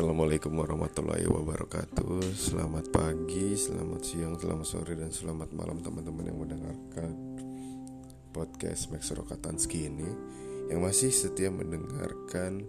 Assalamualaikum 0.00 0.56
warahmatullahi 0.56 1.28
wabarakatuh. 1.28 2.32
Selamat 2.32 2.88
pagi, 2.88 3.52
selamat 3.52 4.00
siang, 4.00 4.32
selamat 4.32 4.64
sore, 4.64 4.96
dan 4.96 5.12
selamat 5.12 5.52
malam 5.52 5.76
teman-teman 5.84 6.24
yang 6.24 6.40
mendengarkan 6.40 7.36
Podcast 8.32 8.88
Max 8.88 9.12
Rokatanski 9.12 9.92
ini 9.92 10.08
Yang 10.72 10.80
masih 10.80 11.10
setia 11.12 11.52
mendengarkan 11.52 12.64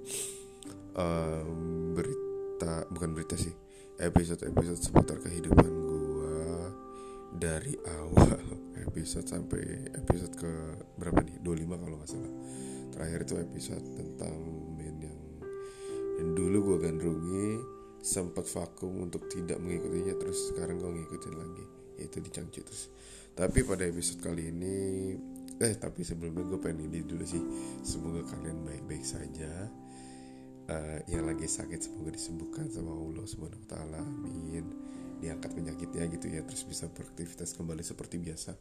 um, 1.00 1.96
Berita, 1.96 2.84
bukan 2.92 3.16
berita 3.16 3.40
sih 3.40 3.56
Episode-episode 3.96 4.84
seputar 4.84 5.24
kehidupan 5.24 5.72
gua 5.72 6.68
Dari 7.32 7.80
awal. 7.96 8.44
Episode 8.92 9.32
sampai 9.32 9.88
episode 9.96 10.36
ke 10.36 10.52
berapa 11.00 11.24
nih? 11.24 11.40
25 11.40 11.80
kalau 11.80 11.96
nggak 11.96 12.12
salah. 12.12 12.34
Terakhir 12.92 13.20
itu 13.24 13.36
episode 13.40 13.86
tentang 13.96 14.36
dan 16.22 16.38
dulu 16.38 16.58
gue 16.70 16.86
gandrungi 16.86 17.50
sempat 17.98 18.46
vakum 18.46 19.10
untuk 19.10 19.26
tidak 19.26 19.58
mengikutinya 19.58 20.22
terus 20.22 20.54
sekarang 20.54 20.78
gue 20.78 21.02
ngikutin 21.02 21.34
lagi. 21.34 21.66
Yaitu 21.98 22.22
di 22.22 22.30
Cangcu 22.30 22.62
terus. 22.62 22.94
Tapi 23.34 23.66
pada 23.66 23.90
episode 23.90 24.22
kali 24.22 24.54
ini 24.54 24.78
eh 25.58 25.74
tapi 25.82 26.06
sebelumnya 26.06 26.46
gue 26.46 26.62
pengen 26.62 26.94
ini 26.94 27.02
dulu 27.02 27.26
sih. 27.26 27.42
Semoga 27.82 28.22
kalian 28.38 28.62
baik-baik 28.62 29.02
saja. 29.02 29.66
Uh, 30.70 31.02
yang 31.10 31.26
lagi 31.26 31.50
sakit 31.50 31.90
semoga 31.90 32.14
disembuhkan 32.14 32.70
sama 32.70 32.94
Allah 32.94 33.26
subhanahu 33.26 33.66
taala. 33.66 34.06
Amin. 34.06 34.70
Diangkat 35.26 35.58
penyakitnya 35.58 36.06
gitu 36.06 36.30
ya 36.30 36.46
terus 36.46 36.70
bisa 36.70 36.86
beraktivitas 36.86 37.58
kembali 37.58 37.82
seperti 37.82 38.22
biasa 38.22 38.54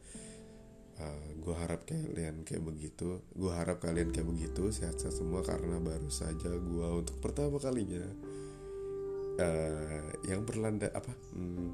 eh, 1.00 1.28
gue 1.40 1.54
harap 1.56 1.88
kalian 1.88 2.44
kayak 2.44 2.60
begitu. 2.60 3.24
Gue 3.32 3.52
harap 3.56 3.80
kalian 3.80 4.12
kayak 4.12 4.28
begitu 4.28 4.68
sehat-sehat 4.68 5.16
semua 5.16 5.40
karena 5.40 5.80
baru 5.80 6.12
saja 6.12 6.52
gue 6.52 6.88
untuk 6.92 7.16
pertama 7.24 7.56
kalinya 7.56 8.04
uh, 9.40 10.08
yang 10.28 10.44
berlanda 10.44 10.92
apa? 10.92 11.12
Hmm, 11.32 11.72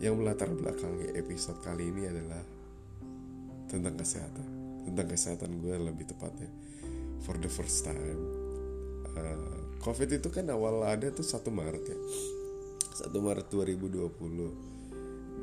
yang 0.00 0.16
melatar 0.16 0.48
belakangi 0.50 1.12
episode 1.14 1.60
kali 1.60 1.92
ini 1.92 2.08
adalah 2.08 2.42
tentang 3.68 3.94
kesehatan. 4.00 4.48
Tentang 4.88 5.08
kesehatan 5.12 5.50
gue 5.60 5.74
lebih 5.78 6.08
tepatnya. 6.08 6.48
For 7.24 7.36
the 7.36 7.52
first 7.52 7.84
time. 7.84 8.20
Uh, 9.14 9.78
covid 9.84 10.10
itu 10.10 10.32
kan 10.32 10.48
awal 10.50 10.82
ada 10.88 11.12
tuh 11.12 11.24
satu 11.24 11.52
Maret 11.52 11.84
ya. 11.84 11.98
Satu 12.94 13.20
Maret 13.20 13.52
2020 13.52 14.74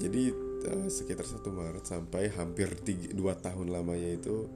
jadi 0.02 0.33
uh, 0.67 0.88
sekitar 0.90 1.26
satu 1.26 1.50
Maret 1.54 1.86
sampai 1.86 2.30
hampir 2.34 2.72
tiga, 2.81 3.12
dua 3.14 3.34
tahun 3.38 3.70
lamanya 3.70 4.17
itu 4.17 4.50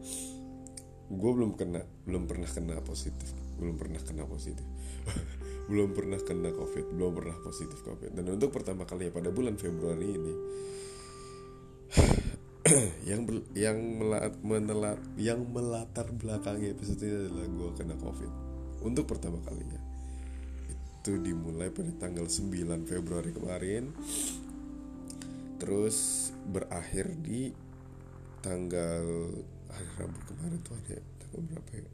gue 1.06 1.32
belum 1.38 1.54
kena 1.54 1.86
belum 2.06 2.26
pernah 2.26 2.50
kena 2.50 2.82
positif. 2.82 3.30
Belum 3.56 3.80
pernah 3.80 4.02
kena 4.04 4.28
positif. 4.28 4.66
Belum 5.66 5.98
pernah 5.98 6.22
kena 6.22 6.54
covid 6.54 6.94
belum 6.94 7.18
pernah 7.18 7.42
positif 7.42 7.82
covid. 7.82 8.14
Dan 8.14 8.30
untuk 8.30 8.54
pertama 8.54 8.86
kalinya 8.86 9.18
pada 9.18 9.34
bulan 9.34 9.58
Februari 9.58 10.14
ini 10.14 10.34
yang 13.10 13.26
ber, 13.26 13.42
yang 13.58 13.78
melat, 13.98 14.38
menelat 14.46 15.02
yang 15.18 15.42
melatar 15.50 16.06
belakang 16.14 16.62
episode 16.62 17.02
ini 17.02 17.18
adalah 17.18 17.50
gue 17.50 17.70
kena 17.82 17.96
covid. 17.98 18.32
Untuk 18.86 19.10
pertama 19.10 19.42
kalinya 19.42 19.82
itu 21.06 21.22
dimulai 21.22 21.70
pada 21.70 21.94
tanggal 22.02 22.26
9 22.26 22.90
Februari 22.90 23.30
kemarin 23.30 23.94
terus 25.56 26.30
berakhir 26.50 27.16
di 27.20 27.52
tanggal 28.44 29.06
hari 29.72 29.90
Rabu 29.98 30.20
kemarin 30.30 30.60
tuh 30.62 30.76
ada 30.86 31.02
tanggal 31.20 31.42
berapa 31.50 31.72
ya? 31.76 31.86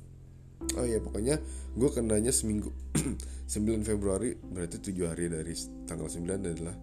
Oh 0.77 0.85
ya 0.85 0.99
pokoknya 1.01 1.35
gue 1.73 1.89
kenanya 1.89 2.29
seminggu. 2.29 2.69
9 3.51 3.83
Februari 3.83 4.37
berarti 4.37 4.79
7 4.79 5.11
hari 5.11 5.27
dari 5.27 5.53
tanggal 5.89 6.07
9 6.07 6.21
adalah 6.27 6.77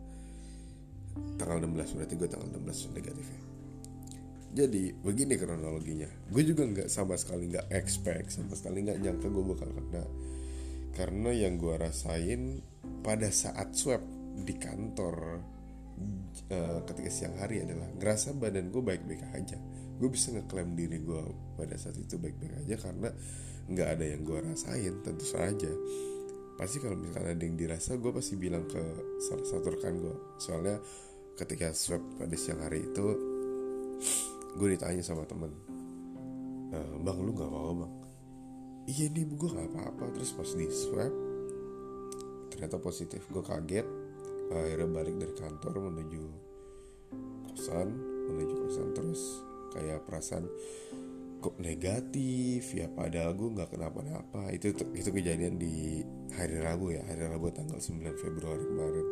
tanggal 1.38 1.58
16 1.64 1.96
berarti 1.96 2.14
gue 2.18 2.28
tanggal 2.28 2.48
16 2.58 2.96
negatif 2.96 3.26
ya. 3.26 3.40
Jadi 4.48 4.90
begini 4.96 5.36
kronologinya. 5.36 6.08
Gue 6.32 6.42
juga 6.42 6.64
nggak 6.64 6.88
sama 6.88 7.14
sekali 7.20 7.52
nggak 7.52 7.68
expect 7.70 8.34
sama 8.34 8.56
sekali 8.56 8.82
nggak 8.88 8.98
nyangka 8.98 9.28
gue 9.28 9.44
bakal 9.44 9.70
kena. 9.70 10.04
Karena 10.96 11.30
yang 11.30 11.60
gue 11.60 11.74
rasain 11.78 12.64
pada 13.04 13.30
saat 13.30 13.76
swab 13.76 14.02
di 14.34 14.56
kantor 14.56 15.38
uh, 16.52 16.80
ketika 16.88 17.10
siang 17.10 17.36
hari 17.36 17.62
adalah 17.62 17.88
ngerasa 17.98 18.34
badan 18.36 18.70
gue 18.72 18.82
baik-baik 18.82 19.22
aja. 19.34 19.58
Gue 19.98 20.08
bisa 20.14 20.30
ngeklaim 20.30 20.78
diri 20.78 21.02
gue 21.02 21.22
pada 21.58 21.74
saat 21.74 21.98
itu 21.98 22.16
baik-baik 22.16 22.66
aja 22.66 22.74
karena 22.78 23.10
nggak 23.68 23.88
ada 23.98 24.04
yang 24.06 24.22
gue 24.24 24.38
rasain 24.40 24.94
tentu 25.04 25.26
saja. 25.26 25.72
Pasti 26.58 26.82
kalau 26.82 26.98
misalkan 26.98 27.38
ada 27.38 27.42
yang 27.44 27.54
dirasa 27.54 27.94
gue 28.00 28.10
pasti 28.10 28.34
bilang 28.34 28.66
ke 28.66 28.82
salah 29.22 29.46
satu 29.46 29.78
rekan 29.78 29.94
gue 29.98 30.16
soalnya 30.42 30.76
ketika 31.38 31.70
swab 31.70 32.02
pada 32.18 32.34
siang 32.34 32.58
hari 32.66 32.82
itu 32.82 33.06
gue 34.58 34.68
ditanya 34.74 34.98
sama 35.06 35.22
temen 35.22 35.54
e, 36.74 36.78
bang 36.98 37.18
lu 37.22 37.30
nggak 37.30 37.46
apa-apa 37.46 37.74
bang? 37.86 37.92
Iya 38.90 39.06
nih 39.14 39.24
gue 39.30 39.48
nggak 39.54 39.68
apa-apa. 39.70 40.04
Terus 40.18 40.30
pas 40.34 40.50
di 40.50 40.66
swab 40.72 41.12
ternyata 42.50 42.80
positif 42.82 43.22
gue 43.30 43.44
kaget 43.44 43.86
akhirnya 44.52 44.88
balik 44.88 45.16
dari 45.20 45.34
kantor 45.36 45.74
menuju 45.92 46.22
kosan 47.52 47.88
menuju 48.28 48.54
kosan 48.64 48.88
terus 48.96 49.44
kayak 49.72 50.04
perasaan 50.08 50.48
kok 51.38 51.54
negatif 51.62 52.74
ya 52.74 52.90
padahal 52.90 53.34
gue 53.38 53.48
nggak 53.54 53.70
kenapa-napa. 53.78 54.50
Itu 54.50 54.74
itu 54.74 55.10
kejadian 55.10 55.54
di 55.58 56.02
hari 56.34 56.58
Rabu 56.58 56.90
ya 56.90 57.06
hari 57.06 57.30
Rabu 57.30 57.54
tanggal 57.54 57.78
9 57.78 58.02
Februari 58.18 58.64
kemarin. 58.66 59.06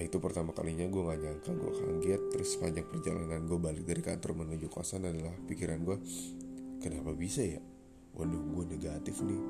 Itu 0.00 0.16
pertama 0.16 0.56
kalinya 0.56 0.88
gue 0.88 1.02
gak 1.12 1.20
nyangka 1.20 1.50
gue 1.52 1.72
kaget. 1.76 2.22
Terus 2.32 2.50
panjang 2.56 2.88
perjalanan 2.88 3.44
gue 3.44 3.58
balik 3.60 3.84
dari 3.84 4.00
kantor 4.00 4.32
menuju 4.44 4.68
kosan 4.72 5.04
adalah 5.04 5.32
pikiran 5.44 5.84
gue 5.84 5.96
kenapa 6.80 7.12
bisa 7.12 7.44
ya? 7.44 7.60
Waduh 8.16 8.40
gue 8.56 8.64
negatif 8.76 9.20
nih. 9.20 9.40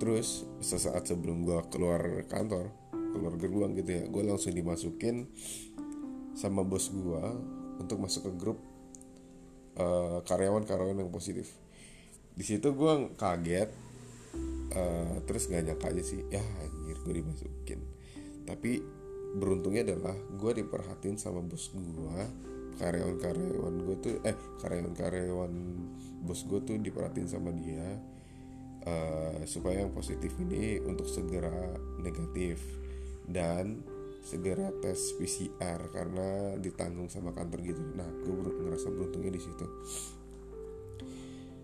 Terus 0.00 0.48
sesaat 0.64 1.08
sebelum 1.12 1.44
gue 1.44 1.60
keluar 1.68 2.24
kantor 2.28 2.72
keluar 3.12 3.36
gerbang 3.36 3.72
gitu 3.78 3.90
ya. 3.92 4.02
Gue 4.08 4.22
langsung 4.24 4.56
dimasukin 4.56 5.28
sama 6.32 6.64
bos 6.64 6.88
gue 6.88 7.24
untuk 7.78 8.00
masuk 8.00 8.28
ke 8.28 8.32
grup 8.40 8.58
uh, 9.76 10.24
karyawan-karyawan 10.24 10.98
yang 10.98 11.12
positif. 11.12 11.52
Di 12.32 12.44
situ 12.44 12.72
gue 12.72 13.12
kaget 13.20 13.68
uh, 14.72 15.16
terus 15.28 15.52
gak 15.52 15.68
nyangka 15.68 15.92
aja 15.92 16.02
sih 16.02 16.24
ya 16.32 16.40
anjir 16.40 16.96
gue 17.04 17.14
dimasukin. 17.20 17.80
Tapi 18.48 18.80
beruntungnya 19.36 19.84
adalah 19.92 20.16
gue 20.16 20.52
diperhatiin 20.64 21.16
sama 21.16 21.40
bos 21.40 21.72
gue 21.72 22.16
karyawan-karyawan 22.80 23.74
gue 23.84 23.96
tuh 24.00 24.14
eh 24.24 24.36
karyawan-karyawan 24.64 25.52
bos 26.24 26.40
gue 26.48 26.60
tuh 26.64 26.76
diperhatiin 26.80 27.28
sama 27.28 27.52
dia 27.52 28.00
uh, 28.88 29.40
supaya 29.44 29.84
yang 29.84 29.92
positif 29.92 30.32
ini 30.40 30.80
untuk 30.80 31.08
segera 31.08 31.52
negatif 32.00 32.81
dan 33.28 33.82
segera 34.22 34.70
tes 34.78 35.18
PCR 35.18 35.90
karena 35.90 36.54
ditanggung 36.62 37.10
sama 37.10 37.34
kantor 37.34 37.60
gitu. 37.66 37.82
Nah, 37.98 38.06
gue 38.06 38.34
ngerasa 38.34 38.88
beruntungnya 38.94 39.34
di 39.34 39.42
situ. 39.42 39.66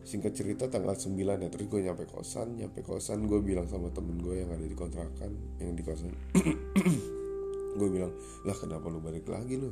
Singkat 0.03 0.33
cerita 0.33 0.65
tanggal 0.73 0.97
9 0.97 1.15
ya 1.15 1.49
terus 1.53 1.69
gue 1.69 1.81
nyampe 1.85 2.09
kosan, 2.09 2.57
nyampe 2.57 2.81
kosan 2.81 3.29
gue 3.29 3.39
bilang 3.45 3.69
sama 3.69 3.93
temen 3.93 4.19
gue 4.19 4.41
yang 4.41 4.51
ada 4.51 4.65
di 4.65 4.75
kontrakan, 4.75 5.37
yang 5.61 5.77
di 5.77 5.85
kosan. 5.85 6.11
gue 7.79 7.89
bilang, 7.93 8.11
"Lah 8.43 8.57
kenapa 8.57 8.89
lu 8.91 8.99
balik 8.99 9.29
lagi 9.29 9.61
lu?" 9.61 9.71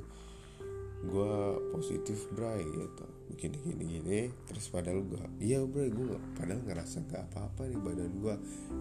gue 1.06 1.34
positif 1.76 2.26
bray 2.32 2.64
gitu 2.64 3.06
begini 3.30 3.56
gini 3.60 3.84
gini 3.84 4.20
terus 4.48 4.72
padahal 4.72 5.04
gue 5.04 5.20
iya 5.44 5.60
bray 5.62 5.92
gue 5.92 6.16
padahal 6.34 6.64
ngerasa 6.64 7.04
gak 7.04 7.30
apa 7.30 7.52
apa 7.52 7.62
nih 7.68 7.78
badan 7.78 8.12
gue 8.16 8.34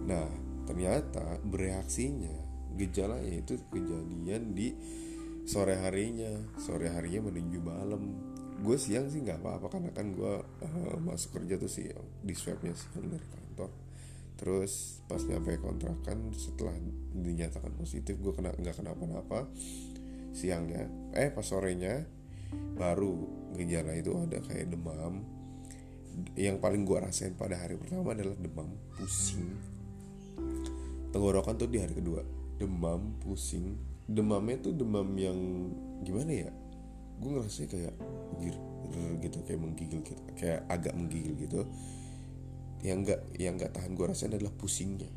nah 0.08 0.26
ternyata 0.64 1.38
bereaksinya 1.44 2.45
gejalanya 2.76 3.32
itu 3.42 3.58
kejadian 3.72 4.52
di 4.52 4.76
sore 5.48 5.78
harinya. 5.80 6.30
Sore 6.60 6.92
harinya 6.92 7.30
menuju 7.32 7.58
malam. 7.62 8.02
Gue 8.60 8.76
siang 8.76 9.08
sih 9.08 9.20
nggak 9.22 9.40
apa-apa 9.40 9.66
karena 9.68 9.90
kan 9.92 10.12
gue 10.12 10.34
uh, 10.42 10.96
masuk 11.00 11.40
kerja 11.40 11.56
tuh 11.56 11.70
sih 11.70 11.88
di 12.20 12.34
swabnya 12.36 12.76
siang 12.76 13.08
dari 13.08 13.24
kantor. 13.24 13.70
Terus 14.36 15.00
pas 15.08 15.22
nyampe 15.24 15.56
kontrakan 15.60 16.32
setelah 16.36 16.76
dinyatakan 17.16 17.72
positif 17.72 18.20
gue 18.20 18.32
kena 18.36 18.52
nggak 18.52 18.76
kenapa-napa. 18.76 19.48
Siangnya 20.36 20.88
eh 21.16 21.32
pas 21.32 21.44
sorenya 21.44 22.04
baru 22.76 23.24
gejala 23.56 23.96
itu 23.96 24.12
ada 24.12 24.40
kayak 24.44 24.72
demam. 24.72 25.24
Yang 26.32 26.56
paling 26.64 26.88
gue 26.88 26.96
rasain 26.96 27.36
pada 27.36 27.60
hari 27.60 27.76
pertama 27.76 28.16
adalah 28.16 28.36
demam 28.40 28.72
pusing. 28.96 29.52
Tenggorokan 31.12 31.56
tuh 31.60 31.68
di 31.68 31.80
hari 31.80 31.92
kedua 31.96 32.45
demam 32.56 33.16
pusing. 33.22 33.76
Demamnya 34.06 34.70
tuh 34.70 34.72
demam 34.76 35.08
yang 35.18 35.38
gimana 36.02 36.48
ya? 36.48 36.50
Gue 37.18 37.30
ngerasa 37.36 37.66
kayak 37.66 37.94
gitu 39.24 39.38
kayak 39.48 39.60
menggigil 39.60 40.00
gitu 40.04 40.22
kayak 40.36 40.64
agak 40.68 40.92
menggigil 40.94 41.34
gitu. 41.36 41.64
Yang 42.84 42.98
enggak 43.02 43.20
yang 43.40 43.54
enggak 43.56 43.72
tahan 43.74 43.92
gue 43.96 44.06
rasain 44.06 44.32
adalah 44.32 44.52
pusingnya. 44.54 45.10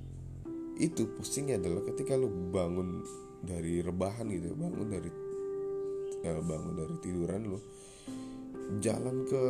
Itu 0.80 1.12
pusingnya 1.14 1.60
adalah 1.60 1.84
ketika 1.92 2.16
lu 2.16 2.32
bangun 2.50 3.04
dari 3.40 3.80
rebahan 3.80 4.28
gitu 4.32 4.52
bangun 4.56 4.88
dari 4.92 5.12
eh, 6.28 6.42
bangun 6.44 6.74
dari 6.76 6.96
tiduran 7.00 7.42
lu 7.48 7.60
jalan 8.84 9.24
ke 9.24 9.44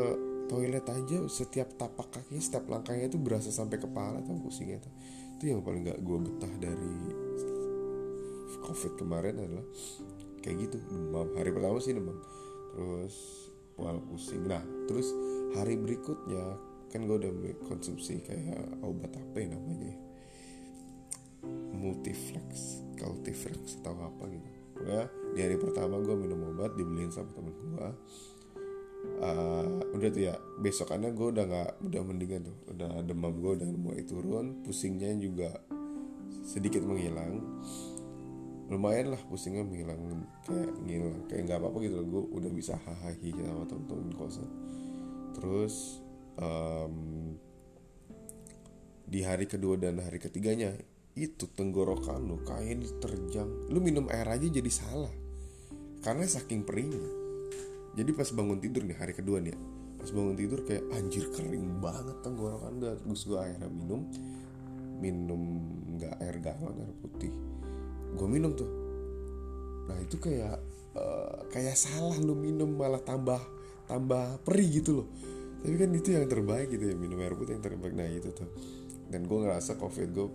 toilet 0.50 0.86
aja 0.90 1.18
setiap 1.30 1.78
tapak 1.78 2.10
kakinya 2.10 2.42
setiap 2.42 2.66
langkahnya 2.70 3.10
itu 3.10 3.22
berasa 3.22 3.54
sampai 3.54 3.78
kepala 3.78 4.22
tuh 4.26 4.42
pusingnya 4.42 4.82
tuh. 4.82 4.94
Itu 5.38 5.56
yang 5.56 5.62
paling 5.64 5.88
gak 5.88 6.02
gue 6.02 6.18
betah 6.26 6.54
dari 6.60 6.94
covid 8.64 8.98
kemarin 8.98 9.38
adalah 9.38 9.66
kayak 10.42 10.70
gitu 10.70 10.78
demam. 10.90 11.30
Hari 11.36 11.50
pertama 11.54 11.78
sih 11.84 11.94
demam. 11.94 12.18
Terus 12.74 13.16
wal 13.80 14.00
pusing. 14.10 14.44
Nah 14.48 14.64
terus 14.90 15.14
hari 15.56 15.80
berikutnya 15.80 16.58
kan 16.90 17.06
gue 17.06 17.18
udah 17.22 17.32
konsumsi 17.70 18.18
kayak 18.26 18.82
obat 18.82 19.14
apa 19.14 19.38
ya 19.38 19.48
namanya 19.54 19.94
multiflex 21.78 22.82
cultiflex 22.98 23.78
atau 23.82 23.96
apa 23.96 24.24
gitu. 24.28 24.50
Ya 24.84 25.06
di 25.36 25.40
hari 25.46 25.58
pertama 25.62 26.02
gue 26.02 26.16
minum 26.18 26.56
obat 26.56 26.74
dibeliin 26.74 27.14
sama 27.14 27.30
temen 27.36 27.54
gue 27.54 27.88
uh, 29.22 29.68
udah 29.96 30.10
tuh 30.10 30.24
ya 30.24 30.36
besokannya 30.60 31.14
gue 31.14 31.28
udah 31.30 31.46
nggak 31.46 31.72
udah 31.88 32.02
mendingan 32.04 32.42
tuh. 32.50 32.58
Udah 32.74 32.92
demam 33.06 33.34
gue 33.38 33.52
udah 33.62 33.68
mulai 33.78 34.04
turun 34.04 34.66
pusingnya 34.66 35.14
juga 35.22 35.54
sedikit 36.44 36.82
menghilang 36.82 37.44
lumayan 38.70 39.12
lah 39.14 39.22
pusingnya 39.26 39.66
menghilang 39.66 40.24
kayak 40.46 40.74
ngilang 40.86 41.26
kayak 41.26 41.42
nggak 41.50 41.58
apa-apa 41.58 41.78
gitu 41.82 42.06
gue 42.06 42.24
udah 42.38 42.52
bisa 42.54 42.78
hahaha 42.78 43.18
sama 43.18 43.66
temen-temen 43.66 44.14
kosan. 44.14 44.50
Terus 45.34 46.06
um, 46.38 46.96
di 49.10 49.26
hari 49.26 49.50
kedua 49.50 49.74
dan 49.82 49.98
hari 50.00 50.22
ketiganya 50.22 50.78
itu 51.18 51.50
tenggorokan 51.50 52.30
lu 52.30 52.38
kayak 52.46 52.86
diterjang 52.86 53.50
lu 53.74 53.82
minum 53.82 54.06
air 54.14 54.30
aja 54.30 54.46
jadi 54.46 54.72
salah. 54.72 55.14
Karena 56.00 56.24
saking 56.30 56.64
perihnya 56.64 57.20
jadi 57.98 58.12
pas 58.14 58.30
bangun 58.32 58.60
tidur 58.62 58.86
nih 58.86 58.98
hari 58.98 59.14
kedua 59.18 59.42
nih 59.42 59.52
ya, 59.52 59.60
pas 59.98 60.10
bangun 60.14 60.36
tidur 60.38 60.60
kayak 60.64 60.86
anjir 60.94 61.26
kering 61.34 61.82
banget 61.82 62.18
tenggorokan 62.22 62.78
gue 62.78 62.92
terus 63.02 63.22
gue 63.26 63.40
akhirnya 63.40 63.68
minum 63.68 64.02
minum 65.00 65.42
nggak 65.98 66.16
air 66.22 66.38
galon 66.44 66.76
air 66.80 66.94
putih 67.02 67.32
gue 68.14 68.28
minum 68.30 68.52
tuh. 68.54 68.70
Nah 69.90 69.98
itu 70.02 70.22
kayak 70.22 70.58
uh, 70.96 71.50
kayak 71.50 71.76
salah 71.78 72.18
lu 72.22 72.38
minum 72.38 72.70
malah 72.70 73.02
tambah 73.02 73.42
tambah 73.90 74.42
perih 74.46 74.70
gitu 74.82 75.04
loh. 75.04 75.08
Tapi 75.60 75.76
kan 75.76 75.90
itu 75.92 76.16
yang 76.16 76.30
terbaik 76.30 76.72
gitu 76.72 76.94
ya 76.94 76.96
minum 76.96 77.20
air 77.20 77.36
putih 77.36 77.58
yang 77.58 77.66
terbaik. 77.66 77.94
Nah 77.98 78.08
itu 78.08 78.32
tuh. 78.32 78.48
Dan 79.10 79.26
gue 79.26 79.38
ngerasa 79.42 79.76
covid 79.82 80.08
gue 80.14 80.28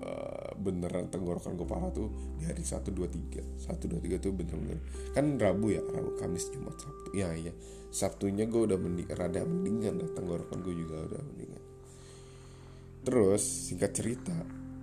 uh, 0.00 0.50
beneran 0.58 1.12
tenggorokan 1.12 1.54
gue 1.54 1.68
parah 1.68 1.92
tuh 1.92 2.08
di 2.40 2.48
hari 2.48 2.64
satu 2.64 2.90
dua 2.90 3.06
tiga. 3.06 3.44
Satu 3.60 3.86
dua 3.86 4.00
tiga 4.02 4.18
tuh 4.18 4.34
bener-bener. 4.34 4.80
Kan 5.12 5.38
rabu 5.38 5.70
ya 5.70 5.84
rabu 5.84 6.16
kamis 6.18 6.50
jumat 6.50 6.74
sabtu. 6.80 7.14
Ya 7.14 7.30
iya. 7.36 7.52
Sabtunya 7.92 8.48
gue 8.48 8.64
udah 8.64 8.80
mending 8.80 9.12
rada 9.12 9.44
mendingan 9.44 10.00
lah 10.00 10.10
tenggorokan 10.16 10.58
gue 10.64 10.74
juga 10.74 10.96
udah 11.04 11.20
mendingan. 11.20 11.62
Terus 13.02 13.42
singkat 13.42 13.92
cerita 13.92 14.34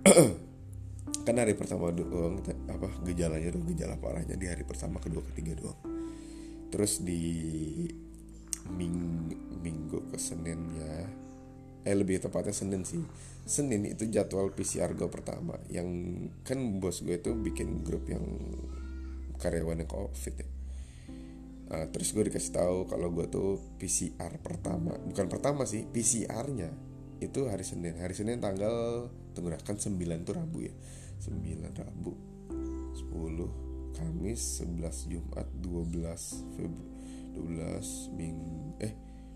kan 1.20 1.36
hari 1.36 1.52
pertama 1.52 1.92
doang 1.92 2.40
apa 2.66 2.88
gejalanya 3.04 3.52
tuh 3.52 3.62
gejala 3.68 4.00
parahnya 4.00 4.40
di 4.40 4.46
hari 4.48 4.64
pertama 4.64 4.96
kedua 5.02 5.20
ketiga 5.32 5.58
doang. 5.60 5.80
Terus 6.72 7.04
di 7.04 7.22
ming 8.70 8.96
minggu 9.60 10.12
ke 10.12 10.18
senin 10.20 10.60
ya 10.76 10.92
eh 11.80 11.96
lebih 11.96 12.20
tepatnya 12.20 12.52
senin 12.52 12.84
sih. 12.84 13.00
Senin 13.44 13.88
itu 13.88 14.08
jadwal 14.08 14.52
PCR 14.52 14.92
gue 14.96 15.08
pertama. 15.08 15.56
Yang 15.68 15.88
kan 16.44 16.60
bos 16.80 17.00
gue 17.04 17.16
itu 17.16 17.32
bikin 17.36 17.84
grup 17.84 18.08
yang 18.08 18.24
karyawannya 19.40 19.88
covid 19.88 20.34
ya. 20.40 20.48
Uh, 21.70 21.86
terus 21.94 22.10
gue 22.10 22.26
dikasih 22.26 22.50
tahu 22.50 22.78
kalau 22.90 23.14
gue 23.14 23.30
tuh 23.30 23.54
PCR 23.78 24.42
pertama 24.42 24.90
bukan 25.06 25.30
pertama 25.30 25.62
sih 25.62 25.86
PCR-nya 25.86 26.70
itu 27.22 27.46
hari 27.46 27.62
Senin. 27.62 27.94
Hari 28.00 28.10
Senin 28.16 28.42
tanggal 28.42 29.06
tunggu 29.32 29.54
kan 29.62 29.78
9 29.78 30.26
tuh 30.26 30.34
Rabu 30.34 30.66
ya 30.66 30.74
9 31.20 31.76
Rabu 31.76 32.12
10 32.96 33.96
Kamis 33.96 34.40
11 34.64 35.12
Jumat 35.12 35.46
12 35.60 36.56
Februari 36.56 36.90
12 37.36 38.16
Minggu 38.16 38.80
eh 38.80 38.92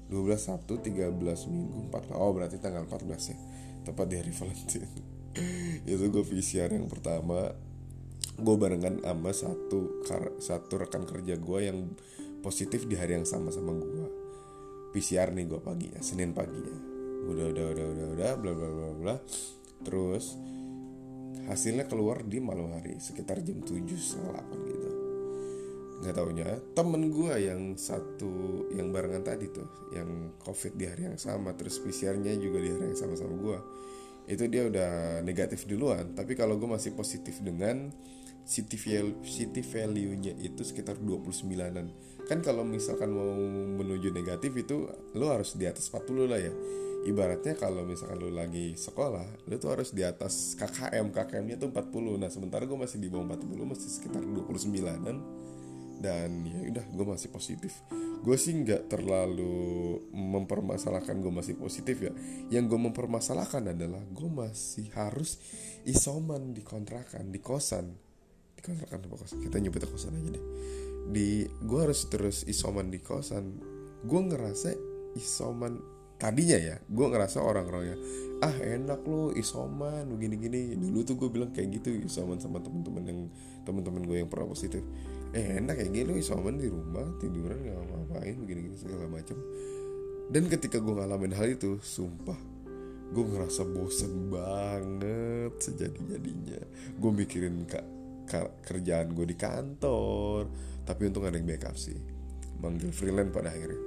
12 0.08 0.36
Sabtu 0.36 0.80
13 0.80 1.12
Minggu 1.48 1.92
4 1.92 2.16
Oh 2.16 2.32
berarti 2.32 2.60
tanggal 2.60 2.84
14 2.88 3.32
ya 3.32 3.38
Tepat 3.84 4.06
di 4.08 4.16
hari 4.16 4.32
Valentine. 4.40 4.92
Itu 5.84 6.08
gue 6.08 6.24
PCR 6.24 6.72
yang 6.72 6.88
pertama. 6.88 7.52
Gue 8.34 8.56
barengan 8.56 9.04
sama 9.04 9.30
satu 9.30 10.00
Satu 10.40 10.80
rekan 10.80 11.04
kerja 11.04 11.36
gue 11.36 11.58
yang 11.60 11.92
Positif 12.40 12.88
di 12.88 12.96
hari 12.96 13.20
yang 13.20 13.28
sama 13.28 13.52
sama 13.52 13.76
gue 13.76 14.08
PCR 14.94 15.34
nih 15.34 15.50
gue 15.50 15.58
paginya 15.58 15.98
Senin 16.00 16.30
paginya. 16.30 16.70
Udah 17.26 17.50
udah 17.50 17.64
udah 17.74 17.86
udah 17.92 18.06
udah 18.14 18.32
bla 18.38 18.52
bla 18.54 18.68
bla 18.70 18.88
bla. 18.94 19.16
Terus 19.82 20.38
Hasilnya 21.44 21.84
keluar 21.84 22.24
di 22.24 22.40
malam 22.40 22.72
hari 22.72 22.96
Sekitar 22.96 23.44
jam 23.44 23.60
7 23.60 23.84
setengah 23.94 24.42
8 24.42 24.70
gitu. 24.70 24.88
Nggak 26.04 26.14
taunya 26.14 26.48
temen 26.76 27.02
gue 27.08 27.34
yang 27.40 27.62
satu 27.80 28.66
yang 28.76 28.92
barengan 28.92 29.24
tadi 29.24 29.48
tuh 29.48 29.68
yang 29.96 30.36
covid 30.42 30.76
di 30.76 30.84
hari 30.84 31.08
yang 31.08 31.18
sama 31.20 31.56
terus 31.56 31.80
PCR-nya 31.80 32.36
juga 32.36 32.60
di 32.60 32.68
hari 32.72 32.92
yang 32.92 32.98
sama 32.98 33.14
sama 33.16 33.34
gue 33.40 33.58
itu 34.24 34.44
dia 34.48 34.68
udah 34.68 35.20
negatif 35.20 35.68
duluan. 35.68 36.16
Tapi 36.16 36.32
kalau 36.32 36.56
gue 36.56 36.68
masih 36.68 36.96
positif 36.96 37.40
dengan 37.44 37.92
city 38.44 38.76
value 38.76 39.24
city 39.24 39.64
value-nya 39.64 40.36
itu 40.36 40.60
sekitar 40.60 41.00
29an 41.00 41.88
kan 42.28 42.38
kalau 42.44 42.60
misalkan 42.60 43.08
mau 43.08 43.32
menuju 43.80 44.12
negatif 44.12 44.52
itu 44.56 44.84
lo 45.16 45.26
harus 45.32 45.56
di 45.56 45.64
atas 45.64 45.88
40 45.92 46.28
lah 46.28 46.40
ya. 46.40 46.52
Ibaratnya 47.04 47.52
kalau 47.60 47.84
misalkan 47.84 48.16
lo 48.16 48.32
lagi 48.32 48.72
sekolah 48.80 49.48
lo 49.48 49.54
tuh 49.60 49.76
harus 49.76 49.92
di 49.92 50.00
atas 50.04 50.56
KKM 50.56 51.12
KKM-nya 51.12 51.60
tuh 51.60 51.68
40 51.68 52.20
nah 52.20 52.32
sementara 52.32 52.64
gue 52.64 52.78
masih 52.80 52.96
di 52.96 53.12
bawah 53.12 53.28
40 53.28 53.60
masih 53.68 53.88
sekitar 53.92 54.24
29an 54.24 55.16
dan 56.04 56.44
ya 56.44 56.68
udah 56.68 56.84
gue 56.92 57.06
masih 57.16 57.32
positif. 57.32 57.80
Gue 58.20 58.36
sih 58.36 58.52
nggak 58.52 58.92
terlalu 58.92 60.04
mempermasalahkan 60.12 61.16
gue 61.16 61.32
masih 61.32 61.56
positif 61.56 62.04
ya. 62.04 62.12
Yang 62.52 62.76
gue 62.76 62.80
mempermasalahkan 62.92 63.72
adalah 63.72 64.04
gue 64.04 64.28
masih 64.28 64.92
harus 64.92 65.40
isoman 65.88 66.52
di 66.52 66.60
kontrakan 66.60 67.32
di 67.32 67.40
kosan. 67.40 67.96
Di 68.52 68.60
kontrakan 68.60 69.08
apa 69.08 69.16
kosan? 69.16 69.40
Kita 69.40 69.56
nyebut 69.56 69.88
kosan 69.88 70.20
aja 70.20 70.28
deh. 70.36 70.44
Di 71.08 71.48
gue 71.48 71.80
harus 71.80 72.04
terus 72.12 72.44
isoman 72.44 72.92
di 72.92 73.00
kosan. 73.00 73.56
Gue 74.04 74.20
ngerasa 74.28 74.76
isoman 75.16 75.94
tadinya 76.14 76.56
ya 76.56 76.76
gue 76.78 77.06
ngerasa 77.10 77.42
orang-orangnya 77.42 77.98
ah 78.40 78.54
enak 78.54 79.02
lo 79.04 79.34
isoman 79.34 80.06
begini 80.14 80.34
gini 80.38 80.60
dulu 80.78 81.02
tuh 81.02 81.18
gue 81.18 81.28
bilang 81.28 81.50
kayak 81.50 81.82
gitu 81.82 81.90
isoman 82.06 82.38
sama 82.38 82.62
temen-temen 82.62 83.02
yang 83.04 83.20
temen-temen 83.66 84.02
gue 84.06 84.16
yang 84.22 84.30
pernah 84.30 84.46
positif 84.46 84.80
eh 85.34 85.58
enak 85.58 85.74
kayak 85.82 85.90
gini 85.90 86.22
isoman 86.22 86.56
di 86.56 86.70
rumah 86.70 87.04
tiduran 87.18 87.58
nggak 87.58 87.76
ngapain 87.90 88.36
begini-gini 88.38 88.76
segala 88.78 89.10
macam 89.10 89.36
dan 90.30 90.48
ketika 90.48 90.80
gue 90.80 90.94
ngalamin 90.94 91.34
hal 91.36 91.52
itu 91.52 91.76
sumpah 91.82 92.54
gue 93.14 93.24
ngerasa 93.24 93.62
bosen 93.70 94.32
banget 94.32 95.52
sejadi-jadinya. 95.62 96.60
Gue 96.98 97.10
mikirin 97.14 97.62
kak 97.68 97.84
kerjaan 98.64 99.12
gue 99.12 99.28
di 99.28 99.36
kantor 99.36 100.48
tapi 100.88 101.06
untung 101.12 101.28
ada 101.28 101.36
yang 101.36 101.44
backup 101.46 101.76
sih 101.76 101.96
manggil 102.58 102.90
freelance 102.90 103.30
pada 103.30 103.52
akhirnya. 103.52 103.80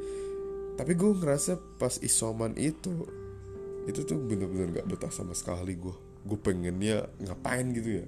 Tapi 0.78 0.94
gue 0.94 1.12
ngerasa 1.18 1.82
pas 1.82 1.98
isoman 2.00 2.54
itu 2.56 2.94
itu 3.90 4.04
tuh 4.04 4.20
bener-bener 4.20 4.84
gak 4.84 4.88
betah 4.88 5.12
sama 5.12 5.32
sekali 5.32 5.80
gue 5.80 5.96
gue 6.28 6.40
pengennya 6.44 7.08
ngapain 7.24 7.72
gitu 7.72 8.04
ya 8.04 8.06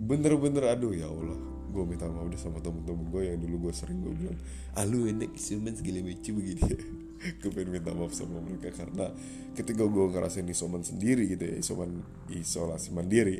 bener-bener 0.00 0.64
aduh 0.72 0.96
ya 0.96 1.06
Allah. 1.12 1.36
Gue 1.70 1.86
minta 1.86 2.10
maaf 2.10 2.26
udah 2.26 2.40
sama 2.40 2.58
temen-temen 2.58 3.14
gue 3.14 3.22
yang 3.30 3.38
dulu 3.38 3.70
gue 3.70 3.72
sering 3.76 4.02
gue 4.02 4.10
bilang 4.10 4.34
ah 4.74 4.82
lu 4.82 5.06
enak 5.06 5.30
isoman 5.38 5.70
segala 5.78 6.02
macam 6.02 6.32
begini 6.42 6.66
gue 7.20 7.50
pengen 7.54 7.70
minta 7.70 7.94
maaf 7.94 8.10
sama 8.10 8.42
mereka 8.42 8.74
karena 8.74 9.06
ketika 9.54 9.86
gue 9.86 10.04
ngerasain 10.10 10.50
isoman 10.50 10.82
sendiri 10.82 11.30
gitu 11.30 11.46
ya 11.46 11.62
isoman 11.62 12.02
isolasi 12.26 12.90
mandiri 12.90 13.38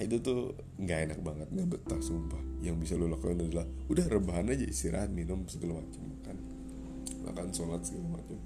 itu 0.00 0.18
tuh 0.18 0.56
nggak 0.80 0.98
enak 1.10 1.18
banget 1.22 1.48
nggak 1.52 1.68
betah 1.78 2.00
sumpah. 2.02 2.40
Yang 2.64 2.76
bisa 2.86 2.92
lo 2.98 3.06
lakukan 3.06 3.38
adalah 3.38 3.66
udah 3.86 4.06
rebahan 4.08 4.50
aja 4.50 4.64
istirahat 4.66 5.12
minum 5.12 5.46
segala 5.46 5.78
macam 5.78 6.02
makan. 6.16 6.36
Makan 7.22 7.46
sholat 7.54 7.80
segala 7.86 8.18
macam 8.18 8.38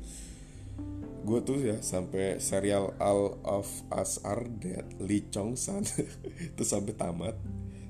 gue 1.26 1.40
tuh 1.42 1.58
ya 1.58 1.82
sampai 1.82 2.38
serial 2.38 2.94
All 3.02 3.34
of 3.42 3.66
Us 3.90 4.22
Are 4.22 4.46
Dead 4.46 4.86
Lee 5.02 5.26
Chong 5.34 5.58
San 5.58 5.82
itu 6.54 6.62
sampai 6.62 6.94
tamat. 6.94 7.34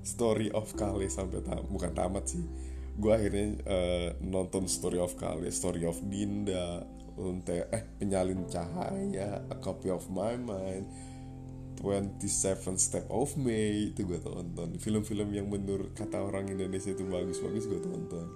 Story 0.07 0.49
of 0.55 0.73
Kale 0.73 1.05
sampai 1.13 1.45
tamat 1.45 1.69
bukan 1.69 1.93
tamat 1.93 2.25
sih. 2.33 2.45
Gue 2.97 3.13
akhirnya 3.13 3.61
uh, 3.69 4.09
nonton 4.25 4.65
Story 4.65 4.97
of 4.97 5.21
Kale 5.21 5.53
Story 5.53 5.85
of 5.85 6.01
Dinda 6.09 6.81
Unte 7.17 7.69
eh 7.73 7.85
penyalin 8.01 8.49
cahaya 8.49 9.45
A 9.53 9.57
Copy 9.61 9.93
of 9.93 10.09
My 10.09 10.37
Mind 10.41 10.89
27 11.77 12.81
Step 12.81 13.05
of 13.13 13.37
May 13.37 13.93
itu 13.93 14.09
gue 14.09 14.17
tonton. 14.17 14.81
Film-film 14.81 15.29
yang 15.37 15.53
menurut 15.53 15.93
kata 15.93 16.25
orang 16.25 16.49
Indonesia 16.49 16.89
itu 16.89 17.05
bagus-bagus 17.05 17.69
gue 17.69 17.81
tonton. 17.85 18.29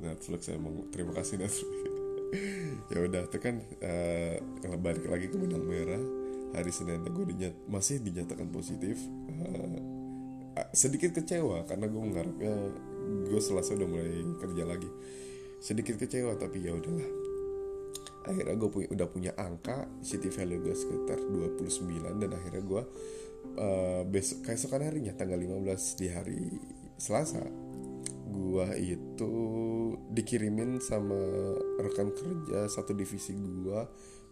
Netflix 0.00 0.48
emang 0.52 0.88
terima 0.88 1.12
kasih 1.16 1.40
Netflix 1.40 1.68
ya 2.92 2.98
udah 3.06 3.22
itu 3.26 3.38
kan 3.38 3.62
uh, 3.82 4.76
balik 4.82 5.06
lagi 5.06 5.30
ke 5.30 5.36
benang 5.38 5.64
merah 5.64 6.02
hari 6.54 6.72
Senin 6.72 7.04
gue 7.04 7.26
dinyat, 7.36 7.54
masih 7.68 8.00
dinyatakan 8.00 8.48
positif 8.50 8.98
uh, 9.42 9.96
sedikit 10.72 11.12
kecewa 11.12 11.68
karena 11.68 11.86
gue 11.88 12.00
mengharapnya 12.00 12.54
gue 13.28 13.40
selasa 13.40 13.76
udah 13.76 13.88
mulai 13.88 14.24
kerja 14.40 14.64
lagi. 14.64 14.90
Sedikit 15.60 16.00
kecewa 16.00 16.36
tapi 16.36 16.64
ya 16.64 16.72
udahlah. 16.72 17.08
Akhirnya 18.26 18.56
gue 18.58 18.70
punya, 18.72 18.88
udah 18.90 19.06
punya 19.06 19.32
angka 19.38 19.86
city 20.02 20.32
value 20.32 20.58
gue 20.58 20.74
sekitar 20.74 21.20
29 21.22 22.18
dan 22.18 22.30
akhirnya 22.34 22.62
gue 22.64 22.82
uh, 23.60 24.02
besok 24.02 24.50
keesokan 24.50 24.82
harinya 24.82 25.14
tanggal 25.14 25.38
15 25.38 26.00
di 26.00 26.06
hari 26.10 26.42
Selasa 26.96 27.44
gue 28.26 28.66
itu 28.80 29.05
dikirimin 30.12 30.82
sama 30.82 31.16
rekan 31.80 32.12
kerja 32.12 32.68
satu 32.68 32.92
divisi 32.92 33.32
gue 33.36 33.80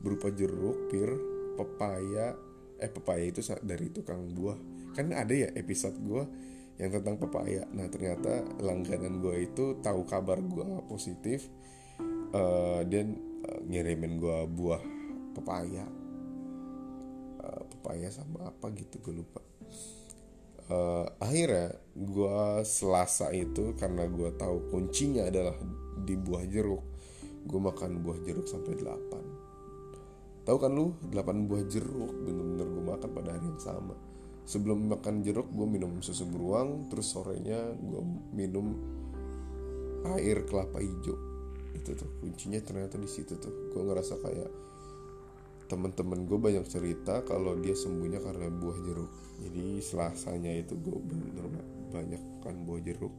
berupa 0.02 0.28
jeruk 0.28 0.90
pir 0.92 1.08
pepaya. 1.56 2.36
Eh 2.76 2.90
pepaya 2.90 3.24
itu 3.24 3.40
dari 3.62 3.88
tukang 3.88 4.34
buah. 4.34 4.58
Kan 4.92 5.14
ada 5.14 5.32
ya 5.32 5.48
episode 5.54 5.96
gue 6.02 6.22
yang 6.76 6.90
tentang 6.90 7.16
pepaya. 7.16 7.64
Nah 7.70 7.86
ternyata 7.88 8.42
langganan 8.60 9.22
gue 9.22 9.46
itu 9.46 9.78
tahu 9.80 10.02
kabar 10.04 10.42
gue 10.42 10.66
positif 10.90 11.46
uh, 12.34 12.82
dan 12.84 13.14
uh, 13.46 13.60
ngirimin 13.64 14.18
gue 14.18 14.38
buah 14.50 14.82
pepaya. 15.38 15.86
Uh, 17.40 17.62
pepaya 17.78 18.10
sama 18.10 18.50
apa 18.50 18.68
gitu 18.74 18.98
gue 19.00 19.22
lupa 19.22 19.40
uh, 20.70 21.06
akhirnya 21.20 21.74
gue 21.94 22.38
selasa 22.64 23.30
itu 23.34 23.74
karena 23.76 24.06
gue 24.08 24.30
tahu 24.36 24.70
kuncinya 24.70 25.28
adalah 25.28 25.56
di 26.04 26.14
buah 26.14 26.44
jeruk. 26.48 26.82
Gue 27.44 27.60
makan 27.60 28.00
buah 28.00 28.18
jeruk 28.24 28.48
sampai 28.48 28.76
8 28.80 29.44
tahu 30.44 30.56
kan 30.60 30.70
lu? 30.76 30.92
8 31.08 31.48
buah 31.48 31.64
jeruk 31.66 32.12
bener-bener 32.20 32.68
gue 32.68 32.84
makan 32.84 33.10
pada 33.16 33.32
hari 33.32 33.48
yang 33.48 33.60
sama. 33.60 33.96
Sebelum 34.44 34.92
makan 34.92 35.24
jeruk 35.24 35.48
gue 35.48 35.64
minum 35.64 36.04
susu 36.04 36.28
beruang 36.28 36.92
terus 36.92 37.16
sorenya 37.16 37.72
gue 37.80 38.02
minum 38.36 38.76
air 40.12 40.44
kelapa 40.44 40.84
hijau. 40.84 41.16
Itu 41.72 41.96
tuh 41.96 42.20
kuncinya 42.20 42.60
ternyata 42.60 43.00
di 43.00 43.08
situ 43.08 43.40
tuh. 43.40 43.72
Gue 43.72 43.82
ngerasa 43.88 44.20
kayak 44.20 44.50
temen-temen 45.66 46.28
gue 46.28 46.38
banyak 46.38 46.64
cerita 46.68 47.24
kalau 47.24 47.56
dia 47.56 47.72
sembuhnya 47.72 48.20
karena 48.20 48.48
buah 48.52 48.78
jeruk. 48.84 49.12
Jadi 49.40 49.80
selasanya 49.80 50.52
itu 50.54 50.76
gue 50.78 50.98
bener 51.00 51.46
banyak 51.90 52.22
kan 52.44 52.54
buah 52.64 52.80
jeruk. 52.84 53.14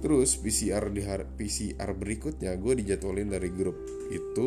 Terus 0.00 0.38
PCR 0.38 0.86
di 0.88 1.02
hari 1.02 1.26
PCR 1.26 1.90
berikutnya 1.92 2.54
gue 2.56 2.72
dijadwalin 2.78 3.28
dari 3.30 3.50
grup 3.50 3.76
itu 4.08 4.46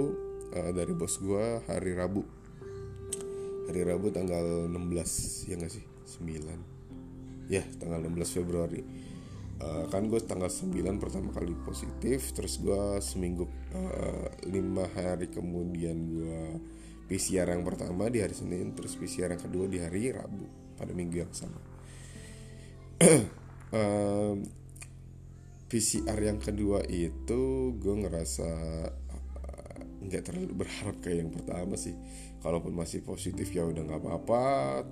uh, 0.56 0.72
dari 0.72 0.94
bos 0.96 1.20
gue 1.20 1.62
hari 1.68 1.92
Rabu. 1.94 2.24
Hari 3.70 3.82
Rabu 3.84 4.08
tanggal 4.12 4.68
16 4.72 5.50
ya 5.51 5.56
gak 5.60 5.72
sih? 5.72 5.86
9 6.20 7.51
ya 7.51 7.63
tanggal 7.80 8.00
16 8.08 8.38
Februari. 8.39 8.82
Uh, 9.63 9.86
kan 9.88 10.10
gue 10.10 10.20
tanggal 10.20 10.50
9 10.50 10.75
pertama 11.00 11.30
kali 11.32 11.56
positif 11.63 12.36
terus 12.36 12.60
gue 12.60 13.00
seminggu 13.00 13.48
uh, 13.72 14.27
lima 14.50 14.89
hari 14.92 15.30
kemudian 15.32 15.98
gue 16.10 16.42
PCR 17.07 17.51
yang 17.51 17.63
pertama 17.67 18.07
di 18.07 18.24
hari 18.24 18.33
Senin 18.33 18.72
terus 18.74 18.95
PCR 18.95 19.36
yang 19.36 19.43
kedua 19.43 19.65
di 19.67 19.77
hari 19.79 20.10
Rabu 20.10 20.75
pada 20.79 20.91
minggu 20.95 21.17
yang 21.24 21.33
sama. 21.33 21.60
Uh, 23.74 24.38
PCR 25.65 26.19
yang 26.22 26.38
kedua 26.38 26.86
itu 26.86 27.74
gue 27.81 27.95
ngerasa 28.05 28.45
nggak 30.05 30.22
terlalu 30.29 30.53
berharap 30.53 31.01
kayak 31.01 31.25
yang 31.25 31.31
pertama 31.33 31.74
sih. 31.74 31.98
Kalaupun 32.45 32.69
masih 32.69 33.01
positif 33.01 33.50
ya 33.50 33.65
udah 33.65 33.81
nggak 33.81 33.98
apa-apa. 33.98 34.43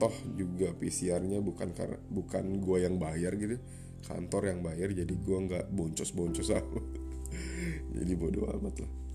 Toh 0.01 0.17
juga 0.33 0.73
PCR-nya 0.73 1.45
bukan 1.45 1.77
karena 1.77 2.01
bukan 2.09 2.57
gue 2.57 2.77
yang 2.81 2.97
bayar 2.97 3.37
gitu. 3.37 3.61
Kantor 4.01 4.49
yang 4.49 4.65
bayar 4.65 4.89
jadi 4.97 5.13
gue 5.13 5.37
nggak 5.45 5.69
boncos-boncos 5.69 6.49
amat. 6.57 6.85
Jadi 8.01 8.13
bodoh 8.17 8.49
amat 8.49 8.81
lah 8.81 9.10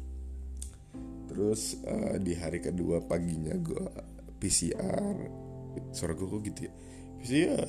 terus 1.37 1.76
uh, 1.85 2.16
di 2.16 2.33
hari 2.33 2.64
kedua 2.64 3.05
paginya 3.05 3.52
gue 3.61 3.85
PCR 4.40 5.05
suara 5.93 6.16
gue 6.16 6.25
kok 6.25 6.40
gitu 6.49 6.61
ya? 6.64 6.73
PCR 7.21 7.69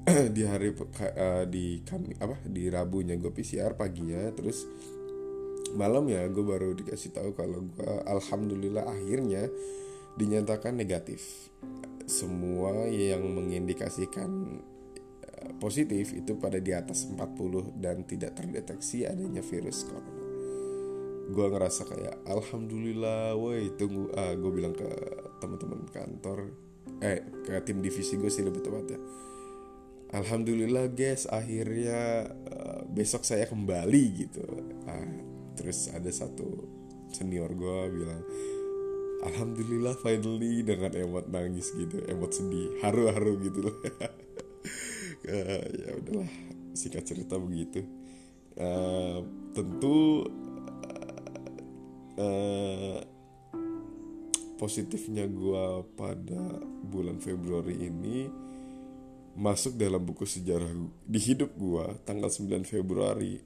di 0.36 0.42
hari 0.44 0.72
uh, 0.72 1.44
di 1.48 1.80
kami 1.84 2.16
apa? 2.20 2.36
Di 2.44 2.68
Rabunya 2.68 3.16
gue 3.16 3.32
PCR 3.32 3.76
paginya. 3.76 4.20
Terus 4.32 4.64
malam 5.76 6.08
ya 6.10 6.26
gue 6.26 6.44
baru 6.44 6.74
dikasih 6.76 7.14
tahu 7.14 7.30
kalau 7.36 7.64
gue 7.64 7.92
alhamdulillah 8.08 8.84
akhirnya 8.88 9.48
dinyatakan 10.16 10.76
negatif. 10.76 11.48
Semua 12.10 12.90
yang 12.90 13.22
mengindikasikan 13.22 14.58
eh, 15.22 15.52
positif 15.62 16.10
itu 16.10 16.34
pada 16.34 16.58
di 16.58 16.74
atas 16.74 17.06
40 17.06 17.78
dan 17.78 18.02
tidak 18.02 18.34
terdeteksi 18.34 19.06
adanya 19.06 19.46
virus 19.46 19.86
corona. 19.86 20.19
Gue 21.30 21.46
ngerasa 21.46 21.86
kayak 21.86 22.26
alhamdulillah, 22.26 23.38
woi 23.38 23.70
tunggu. 23.78 24.10
Ah, 24.18 24.34
gue 24.34 24.50
bilang 24.50 24.74
ke 24.74 24.88
teman-teman 25.38 25.86
kantor, 25.88 26.50
eh 27.00 27.22
ke 27.46 27.62
tim 27.62 27.78
divisi 27.78 28.18
gue 28.18 28.28
sih 28.28 28.42
lebih 28.42 28.60
tepat 28.66 28.86
ya. 28.90 29.00
Alhamdulillah 30.10 30.90
guys, 30.90 31.30
akhirnya 31.30 32.26
uh, 32.50 32.82
besok 32.90 33.22
saya 33.22 33.46
kembali 33.46 34.04
gitu. 34.26 34.42
Ah, 34.90 35.06
terus 35.54 35.86
ada 35.94 36.10
satu 36.10 36.66
senior 37.14 37.50
gue 37.54 37.78
bilang 37.94 38.22
alhamdulillah 39.26 39.94
finally 40.00 40.64
dengan 40.64 40.94
emot 40.94 41.28
nangis 41.28 41.74
gitu 41.76 42.00
emot 42.08 42.32
sedih 42.32 42.80
haru-haru 42.80 43.36
gitu 43.44 43.68
loh 43.68 43.76
uh, 45.28 45.64
ya 45.84 45.90
udahlah 46.00 46.30
singkat 46.72 47.04
cerita 47.04 47.36
begitu 47.36 47.84
uh, 48.56 49.20
tentu 49.52 50.24
uh, 52.20 53.00
positifnya 54.60 55.24
gue 55.24 55.64
pada 55.96 56.60
bulan 56.84 57.16
Februari 57.16 57.88
ini 57.88 58.28
masuk 59.40 59.80
dalam 59.80 60.04
buku 60.04 60.28
sejarah 60.28 60.68
di 61.08 61.20
hidup 61.22 61.56
gue 61.56 61.86
tanggal 62.04 62.28
9 62.28 62.68
Februari 62.68 63.40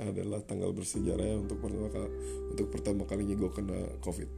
adalah 0.00 0.40
tanggal 0.44 0.72
bersejarah 0.72 1.36
untuk 1.36 1.60
pertama 1.60 1.88
kali 1.92 2.08
untuk 2.56 2.66
pertama 2.72 3.02
kalinya 3.04 3.36
gue 3.36 3.50
kena 3.52 3.80
covid. 4.00 4.28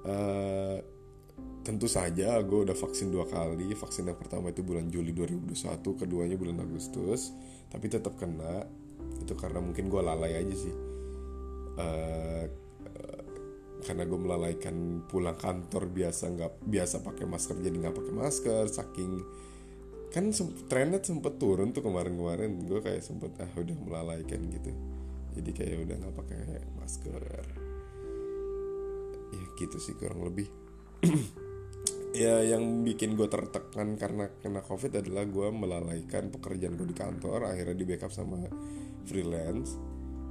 Uh, 0.00 0.80
tentu 1.66 1.86
saja 1.92 2.40
gue 2.40 2.60
udah 2.64 2.72
vaksin 2.72 3.12
dua 3.12 3.28
kali. 3.28 3.76
Vaksin 3.76 4.08
yang 4.08 4.16
pertama 4.16 4.48
itu 4.48 4.64
bulan 4.64 4.88
Juli 4.88 5.12
2021 5.12 6.00
keduanya 6.00 6.36
bulan 6.40 6.64
Agustus 6.64 7.36
tapi 7.68 7.92
tetap 7.92 8.16
kena 8.16 8.64
itu 9.20 9.32
karena 9.36 9.62
mungkin 9.62 9.88
gue 9.88 10.02
lalai 10.02 10.32
aja 10.38 10.54
sih. 10.56 10.74
Uh, 11.80 12.44
karena 13.80 14.04
gue 14.04 14.20
melalaikan 14.20 15.08
pulang 15.08 15.40
kantor 15.40 15.88
biasa 15.88 16.28
nggak 16.36 16.52
biasa 16.68 17.00
pakai 17.00 17.24
masker 17.24 17.56
jadi 17.64 17.76
nggak 17.80 17.96
pakai 17.96 18.12
masker 18.12 18.64
saking 18.68 19.24
kan 20.10 20.34
trennya 20.66 20.98
sempet 21.00 21.38
turun 21.38 21.70
tuh 21.70 21.86
kemarin-kemarin 21.86 22.66
gue 22.66 22.82
kayak 22.82 23.00
sempet 23.00 23.30
ah 23.38 23.50
udah 23.54 23.76
melalaikan 23.86 24.42
gitu. 24.50 24.74
Jadi 25.38 25.50
kayak 25.54 25.86
udah 25.86 25.96
nggak 26.02 26.16
pakai 26.18 26.42
masker. 26.82 27.22
Ya 29.30 29.44
gitu 29.54 29.76
sih 29.78 29.94
kurang 29.96 30.26
lebih. 30.26 30.50
Ya 32.10 32.42
yang 32.42 32.82
bikin 32.82 33.14
gue 33.14 33.30
tertekan 33.30 33.94
karena 33.94 34.26
kena 34.42 34.66
covid 34.66 34.98
adalah 34.98 35.22
gue 35.30 35.46
melalaikan 35.54 36.26
pekerjaan 36.34 36.74
gue 36.74 36.90
di 36.90 36.96
kantor 36.98 37.46
akhirnya 37.46 37.78
di 37.78 37.86
backup 37.86 38.10
sama 38.10 38.50
freelance. 39.06 39.76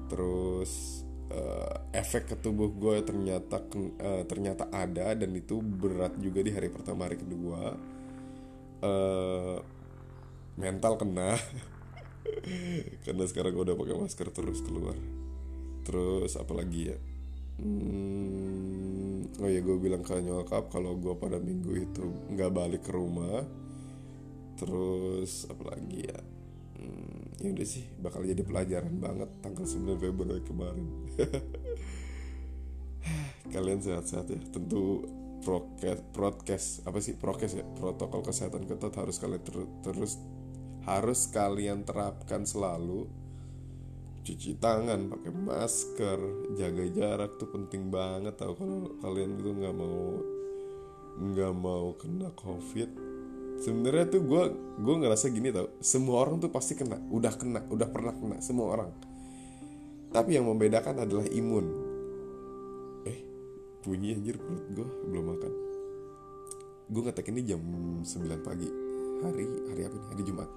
Terus 0.10 1.04
uh, 1.30 1.76
efek 1.94 2.34
ke 2.34 2.36
tubuh 2.38 2.74
gue 2.74 3.02
ternyata 3.06 3.62
uh, 4.02 4.24
ternyata 4.26 4.68
ada 4.74 5.14
dan 5.14 5.32
itu 5.34 5.62
berat 5.62 6.18
juga 6.18 6.42
di 6.42 6.52
hari 6.54 6.70
pertama 6.74 7.06
hari 7.06 7.18
kedua. 7.22 7.78
Uh, 8.80 9.58
mental 10.60 11.00
kena. 11.00 11.38
Karena 13.06 13.24
sekarang 13.26 13.56
gue 13.56 13.64
udah 13.72 13.78
pakai 13.80 13.96
masker 13.96 14.28
terus 14.34 14.60
keluar. 14.62 14.98
Terus 15.88 16.36
apalagi 16.36 16.94
ya? 16.94 16.98
Hmm, 17.60 19.28
oh 19.44 19.50
ya 19.52 19.60
gue 19.60 19.78
bilang 19.84 20.00
ke 20.00 20.16
nyokap 20.24 20.72
kalau 20.72 20.96
gue 20.96 21.12
pada 21.20 21.44
minggu 21.44 21.76
itu 21.76 22.06
nggak 22.32 22.52
balik 22.56 22.84
ke 22.88 22.92
rumah. 22.96 23.44
Terus 24.56 25.48
apalagi 25.48 26.00
ya? 26.08 26.20
Hmm, 26.80 27.19
ya 27.40 27.56
udah 27.56 27.68
sih 27.68 27.88
bakal 28.04 28.28
jadi 28.28 28.44
pelajaran 28.44 29.00
banget 29.00 29.32
tanggal 29.40 29.64
9 29.64 29.96
Februari 29.96 30.44
kemarin. 30.44 30.88
Kalian 33.56 33.80
sehat-sehat 33.80 34.28
ya. 34.28 34.40
Tentu 34.52 35.08
prokes 35.40 36.04
prokes 36.12 36.66
apa 36.84 37.00
sih? 37.00 37.16
Prokes 37.16 37.56
ya? 37.56 37.64
Protokol 37.64 38.28
kesehatan 38.28 38.68
ketat 38.68 38.92
harus 39.00 39.18
kalian 39.24 39.42
ter 39.42 39.56
terus 39.88 40.20
harus 40.84 41.20
kalian 41.32 41.88
terapkan 41.88 42.44
selalu. 42.44 43.08
Cuci 44.28 44.60
tangan 44.60 45.08
pakai 45.08 45.32
masker 45.32 46.20
jaga 46.60 46.86
jarak 46.92 47.40
tuh 47.40 47.50
penting 47.56 47.88
banget 47.88 48.36
tau. 48.36 48.52
Kalau 48.54 49.00
kalian 49.00 49.40
itu 49.40 49.52
nggak 49.56 49.76
mau 49.80 50.20
nggak 51.20 51.56
mau 51.56 51.96
kena 52.00 52.32
covid 52.36 53.09
sebenarnya 53.60 54.08
tuh 54.08 54.22
gue 54.24 54.44
gue 54.80 54.96
ngerasa 55.04 55.28
gini 55.32 55.52
tau 55.52 55.68
semua 55.84 56.24
orang 56.24 56.40
tuh 56.40 56.52
pasti 56.52 56.80
kena 56.80 56.96
udah 57.12 57.34
kena 57.36 57.62
udah 57.68 57.88
pernah 57.92 58.14
kena 58.16 58.38
semua 58.40 58.80
orang. 58.80 58.92
Tapi 60.10 60.40
yang 60.40 60.50
membedakan 60.50 61.06
adalah 61.06 61.28
imun. 61.30 61.66
Eh 63.06 63.20
bunyi 63.86 64.18
anjir 64.18 64.42
perut 64.42 64.66
gue 64.74 64.88
belum 65.12 65.26
makan. 65.36 65.54
Gue 66.90 67.02
ngetek 67.06 67.30
ini 67.30 67.42
jam 67.46 67.62
9 68.02 68.08
pagi. 68.42 68.70
Hari 69.20 69.46
hari 69.70 69.82
apa 69.86 69.96
nih 70.00 70.08
hari 70.16 70.24
Jumat. 70.26 70.50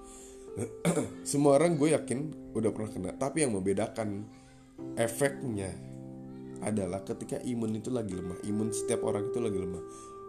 Semua 1.30 1.60
orang 1.60 1.76
gue 1.76 1.92
yakin 1.92 2.52
udah 2.56 2.70
pernah 2.72 2.90
kena 2.92 3.10
tapi 3.16 3.44
yang 3.44 3.52
membedakan 3.56 4.24
efeknya 4.96 5.72
adalah 6.62 7.02
ketika 7.02 7.42
imun 7.42 7.74
itu 7.74 7.90
lagi 7.90 8.14
lemah 8.14 8.38
imun 8.46 8.70
setiap 8.70 9.02
orang 9.02 9.34
itu 9.34 9.42
lagi 9.42 9.58
lemah 9.58 9.82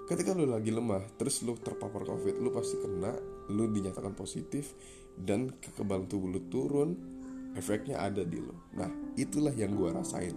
ketika 0.09 0.35
lu 0.35 0.49
lagi 0.49 0.69
lemah 0.69 1.03
terus 1.15 1.41
lu 1.43 1.55
terpapar 1.55 2.03
covid 2.03 2.35
lu 2.39 2.51
pasti 2.51 2.79
kena 2.79 3.15
lu 3.51 3.71
dinyatakan 3.71 4.15
positif 4.15 4.75
dan 5.15 5.51
kekebalan 5.59 6.07
tubuh 6.09 6.29
lu 6.31 6.41
turun 6.49 6.89
efeknya 7.53 8.01
ada 8.01 8.25
di 8.25 8.41
lu. 8.41 8.55
Nah 8.73 8.89
itulah 9.13 9.53
yang 9.53 9.77
gue 9.77 9.93
rasain. 9.93 10.33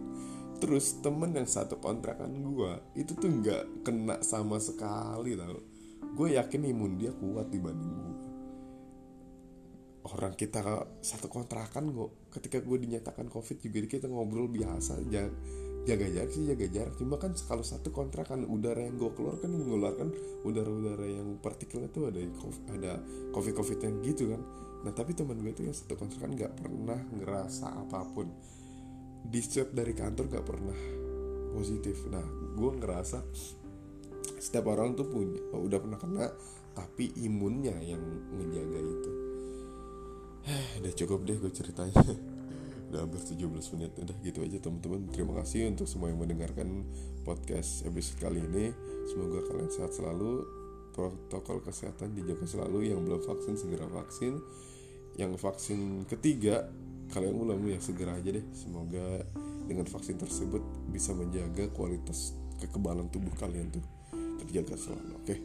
Terus 0.61 1.01
temen 1.01 1.33
yang 1.33 1.49
satu 1.49 1.81
kontrakan 1.81 2.29
gue 2.45 2.73
itu 3.01 3.17
tuh 3.17 3.29
nggak 3.29 3.85
kena 3.89 4.21
sama 4.21 4.61
sekali 4.61 5.33
tau. 5.33 5.61
Gue 6.13 6.37
yakin 6.37 6.69
imun 6.69 7.01
dia 7.01 7.13
kuat 7.17 7.49
dibanding 7.49 7.93
gue 7.93 8.17
orang 10.07 10.39
kita 10.39 10.63
satu 11.03 11.27
kontrakan 11.27 11.91
kok 11.91 12.31
ketika 12.39 12.63
gue 12.63 12.79
dinyatakan 12.79 13.27
covid 13.27 13.59
juga 13.59 13.99
kita 13.99 14.07
ngobrol 14.07 14.47
biasa 14.47 15.03
jaga, 15.11 15.35
jaga 15.87 16.07
jarak 16.11 16.31
sih 16.35 16.45
jaga 16.51 16.67
jarak. 16.67 16.95
Cuma 16.99 17.15
kan 17.17 17.33
kalau 17.47 17.63
satu 17.63 17.95
kontrakan 17.95 18.43
udara 18.51 18.83
yang 18.83 18.99
gue 18.99 19.11
keluar 19.15 19.39
kan 19.39 19.55
mengeluarkan 19.55 20.11
udara-udara 20.43 21.07
yang 21.07 21.39
partikelnya 21.39 21.89
tuh 21.95 22.11
ada 22.11 22.21
ada 22.75 22.93
covid 23.31 23.55
covid 23.55 23.79
yang 23.79 24.03
gitu 24.03 24.35
kan. 24.35 24.43
Nah 24.83 24.93
tapi 24.93 25.15
teman 25.15 25.39
gue 25.39 25.55
tuh 25.55 25.65
yang 25.71 25.77
satu 25.79 25.95
kontrakan 25.95 26.35
nggak 26.35 26.53
pernah 26.59 26.99
ngerasa 27.15 27.67
apa 27.87 28.03
pun. 28.11 28.27
Di 29.27 29.43
swab 29.43 29.75
dari 29.75 29.91
kantor 29.91 30.31
gak 30.31 30.47
pernah 30.47 30.79
positif. 31.51 32.07
Nah 32.11 32.23
gue 32.55 32.71
ngerasa 32.79 33.19
setiap 34.43 34.71
orang 34.71 34.95
tuh 34.95 35.07
punya 35.07 35.39
oh, 35.55 35.67
udah 35.67 35.79
pernah 35.83 35.99
kena 35.99 36.27
tapi 36.75 37.15
imunnya 37.23 37.79
yang 37.79 38.03
menjaga 38.35 38.81
itu. 38.83 39.11
Udah 40.83 40.93
cukup 40.95 41.27
deh 41.27 41.39
gue 41.43 41.51
ceritanya 41.51 42.05
udah 42.97 43.05
hampir 43.05 43.21
17 43.21 43.77
menit 43.77 43.93
udah 44.01 44.17
gitu 44.25 44.41
aja 44.41 44.57
teman-teman. 44.57 45.05
Terima 45.13 45.37
kasih 45.37 45.69
untuk 45.69 45.85
semua 45.85 46.09
yang 46.09 46.17
mendengarkan 46.17 46.89
podcast 47.29 47.85
episode 47.85 48.17
kali 48.25 48.41
ini. 48.41 48.73
Semoga 49.05 49.45
kalian 49.53 49.69
sehat 49.69 49.93
selalu. 49.93 50.49
Protokol 50.97 51.61
kesehatan 51.61 52.17
dijaga 52.17 52.49
selalu. 52.49 52.89
Yang 52.89 53.01
belum 53.05 53.21
vaksin 53.21 53.55
segera 53.61 53.85
vaksin. 53.85 54.41
Yang 55.21 55.33
vaksin 55.45 56.09
ketiga 56.09 56.73
kalian 57.13 57.37
belum 57.37 57.61
ya 57.69 57.85
segera 57.85 58.17
aja 58.17 58.33
deh. 58.33 58.47
Semoga 58.57 59.29
dengan 59.69 59.85
vaksin 59.85 60.17
tersebut 60.17 60.65
bisa 60.89 61.13
menjaga 61.13 61.69
kualitas 61.77 62.33
kekebalan 62.65 63.13
tubuh 63.13 63.37
kalian 63.37 63.69
tuh 63.69 63.85
terjaga 64.41 64.73
selalu. 64.81 65.21
Oke 65.21 65.37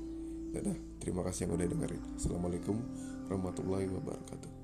dadah. 0.56 0.80
Terima 1.04 1.20
kasih 1.28 1.52
yang 1.52 1.60
udah 1.60 1.68
dengerin. 1.68 2.04
Assalamualaikum 2.16 2.80
warahmatullahi 3.28 3.92
wabarakatuh 3.92 4.61